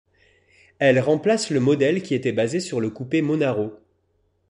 [0.79, 3.75] Elle remplace le modèle qui était basé sur le coupé Monaro.